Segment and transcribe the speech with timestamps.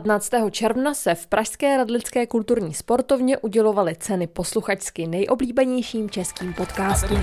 [0.00, 0.30] 15.
[0.50, 7.20] června se v Pražské radlické kulturní sportovně udělovaly ceny posluchačsky nejoblíbenějším českým podcastům.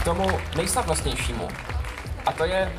[0.00, 1.48] K tomu nejslavnostnějšímu.
[2.26, 2.72] A to je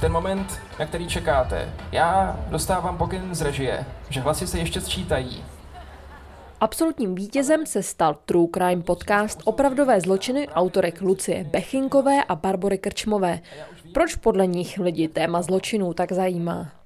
[0.00, 1.74] ten moment, na který čekáte.
[1.92, 5.44] Já dostávám pokyn z režie, že hlasy se ještě sčítají.
[6.60, 13.40] Absolutním vítězem se stal True Crime podcast Opravdové zločiny autorek Lucie Bechinkové a Barbory Krčmové.
[13.94, 16.81] Proč podle nich lidi téma zločinů tak zajímá?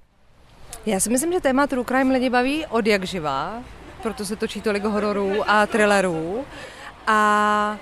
[0.87, 3.63] Já si myslím, že téma True Crime lidi baví od jak živá,
[4.03, 6.45] proto se točí tolik hororů a thrillerů.
[7.07, 7.79] A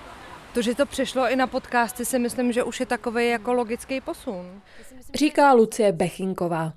[0.54, 4.00] to, že to přešlo i na podcasty, si myslím, že už je takový jako logický
[4.00, 4.60] posun.
[5.14, 6.72] Říká Lucie Bechinková.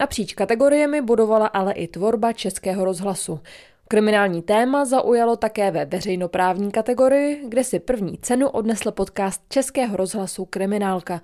[0.00, 3.40] Napříč kategoriemi budovala ale i tvorba Českého rozhlasu.
[3.88, 10.44] Kriminální téma zaujalo také ve veřejnoprávní kategorii, kde si první cenu odnesl podcast Českého rozhlasu
[10.44, 11.20] Kriminálka.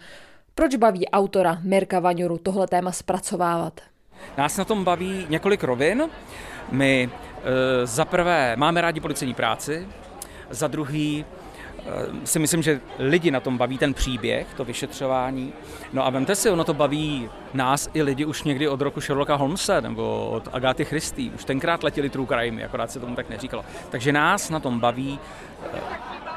[0.54, 3.80] Proč baví autora Mirka Vaňuru tohle téma zpracovávat?
[4.36, 6.02] Nás na tom baví několik rovin.
[6.70, 7.10] My
[7.82, 9.88] e, za prvé máme rádi policejní práci,
[10.50, 11.24] za druhý
[12.22, 15.52] e, si myslím, že lidi na tom baví ten příběh, to vyšetřování.
[15.92, 19.34] No a vemte si, ono to baví nás i lidi už někdy od roku Sherlocka
[19.34, 21.30] Holmesa nebo od Agáty Christy.
[21.34, 23.64] Už tenkrát letěli True Crime, akorát se tomu tak neříkalo.
[23.90, 25.78] Takže nás na tom baví e,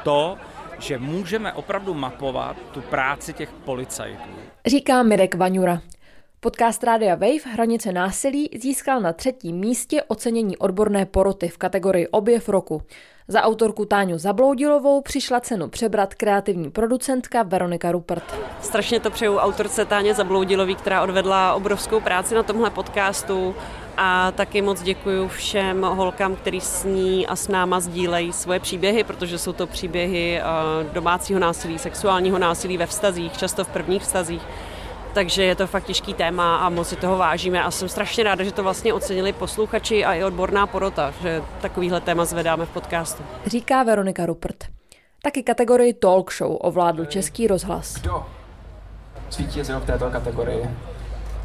[0.02, 0.36] to,
[0.78, 4.30] že můžeme opravdu mapovat tu práci těch policajtů.
[4.66, 5.80] Říká Mirek Vaňura.
[6.40, 12.48] Podcast Rádia Wave Hranice násilí získal na třetím místě ocenění odborné poroty v kategorii Objev
[12.48, 12.82] roku.
[13.28, 18.34] Za autorku Táňu Zabloudilovou přišla cenu přebrat kreativní producentka Veronika Rupert.
[18.60, 23.54] Strašně to přeju autorce Táně Zabloudilový, která odvedla obrovskou práci na tomhle podcastu
[23.96, 29.04] a taky moc děkuji všem holkám, který s ní a s náma sdílejí svoje příběhy,
[29.04, 30.44] protože jsou to příběhy eh,
[30.92, 34.42] domácího násilí, sexuálního násilí ve vztazích, často v prvních vztazích
[35.14, 38.44] takže je to fakt těžký téma a moc si toho vážíme a jsem strašně ráda,
[38.44, 43.22] že to vlastně ocenili posluchači a i odborná porota, že takovýhle téma zvedáme v podcastu.
[43.46, 44.64] Říká Veronika Rupert.
[45.22, 47.94] Taky kategorii talk show ovládl Český rozhlas.
[47.94, 48.26] Kdo
[49.30, 50.70] zvítězil v této kategorii?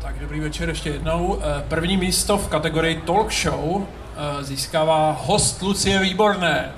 [0.02, 1.40] Tak dobrý večer ještě jednou.
[1.42, 6.72] Eh, první místo v kategorii talk show eh, získává host Lucie Výborné.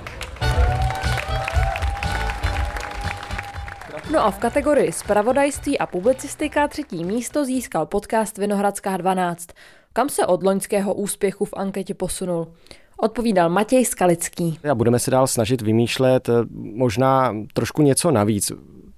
[4.12, 9.48] No a v kategorii Spravodajství a publicistika třetí místo získal podcast Vinohradská 12,
[9.92, 12.48] kam se od loňského úspěchu v anketě posunul.
[12.96, 14.58] Odpovídal Matěj Skalický.
[14.70, 18.52] A budeme se dál snažit vymýšlet eh, možná trošku něco navíc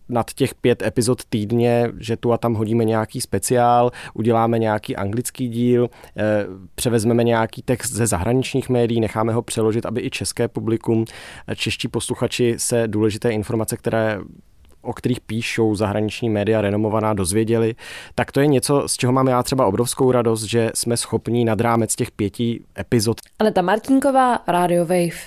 [0.08, 5.48] nad těch pět epizod týdně, že tu a tam hodíme nějaký speciál, uděláme nějaký anglický
[5.48, 11.04] díl, eh, převezmeme nějaký text ze zahraničních médií, necháme ho přeložit, aby i české publikum,
[11.46, 14.18] eh, čeští posluchači se důležité informace, které
[14.82, 17.74] o kterých píšou zahraniční média renomovaná, dozvěděli,
[18.14, 21.60] tak to je něco, z čeho mám já třeba obrovskou radost, že jsme schopni nad
[21.60, 23.20] rámec těch pěti epizod.
[23.38, 25.18] Aneta Martinková, Radio Wave.